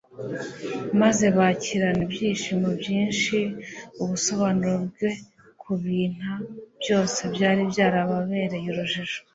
[1.01, 3.37] maze bakirana ibyishimo byinshi
[4.01, 5.09] ubusobanuro bwe
[5.61, 6.31] ku binta
[6.81, 9.19] byose byari byarababereye urujijo.